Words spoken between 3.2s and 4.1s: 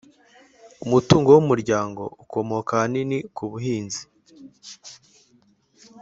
ku buhinzi